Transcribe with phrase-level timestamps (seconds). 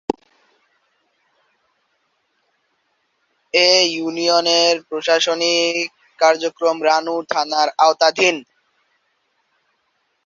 [3.53, 5.85] এ ইউনিয়নের প্রশাসনিক
[6.19, 8.35] কার্যক্রম রামু থানার আওতাধীন।